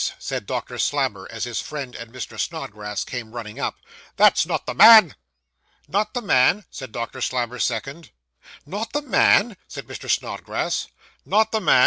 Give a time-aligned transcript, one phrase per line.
[0.17, 2.39] said Doctor Slammer, as his friend and Mr.
[2.39, 3.77] Snodgrass came running up;
[4.15, 5.13] 'that's not the man.'
[5.87, 8.09] 'Not the man!' said Doctor Slammer's second.
[8.65, 10.09] 'Not the man!' said Mr.
[10.09, 10.87] Snodgrass.
[11.23, 11.79] 'Not the man!